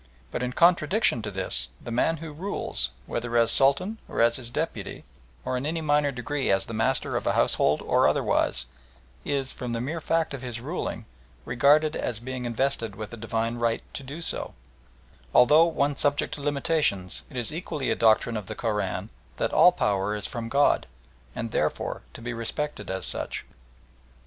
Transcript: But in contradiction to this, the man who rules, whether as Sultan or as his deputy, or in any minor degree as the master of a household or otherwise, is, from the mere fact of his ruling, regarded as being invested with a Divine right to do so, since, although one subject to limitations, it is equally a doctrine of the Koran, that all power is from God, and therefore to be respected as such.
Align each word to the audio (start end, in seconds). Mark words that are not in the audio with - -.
But 0.31 0.41
in 0.41 0.53
contradiction 0.53 1.21
to 1.21 1.29
this, 1.29 1.69
the 1.79 1.91
man 1.91 2.17
who 2.17 2.33
rules, 2.33 2.89
whether 3.05 3.37
as 3.37 3.51
Sultan 3.51 3.99
or 4.07 4.19
as 4.19 4.37
his 4.37 4.49
deputy, 4.49 5.03
or 5.45 5.55
in 5.55 5.63
any 5.63 5.79
minor 5.79 6.11
degree 6.11 6.49
as 6.51 6.65
the 6.65 6.73
master 6.73 7.15
of 7.15 7.27
a 7.27 7.33
household 7.33 7.83
or 7.83 8.07
otherwise, 8.07 8.65
is, 9.23 9.51
from 9.51 9.73
the 9.73 9.79
mere 9.79 10.01
fact 10.01 10.33
of 10.33 10.41
his 10.41 10.59
ruling, 10.59 11.05
regarded 11.45 11.95
as 11.95 12.19
being 12.19 12.45
invested 12.45 12.95
with 12.95 13.13
a 13.13 13.15
Divine 13.17 13.57
right 13.57 13.83
to 13.93 14.01
do 14.01 14.23
so, 14.23 14.55
since, 14.55 15.35
although 15.35 15.65
one 15.65 15.95
subject 15.95 16.33
to 16.33 16.41
limitations, 16.41 17.21
it 17.29 17.37
is 17.37 17.53
equally 17.53 17.91
a 17.91 17.95
doctrine 17.95 18.37
of 18.37 18.47
the 18.47 18.55
Koran, 18.55 19.11
that 19.37 19.53
all 19.53 19.71
power 19.71 20.15
is 20.15 20.25
from 20.25 20.49
God, 20.49 20.87
and 21.35 21.51
therefore 21.51 22.01
to 22.15 22.23
be 22.23 22.33
respected 22.33 22.89
as 22.89 23.05
such. 23.05 23.45